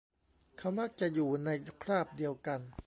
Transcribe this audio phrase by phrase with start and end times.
[0.57, 1.49] เขามักจะอยู่ใน
[1.83, 2.59] คราบเดียวกัน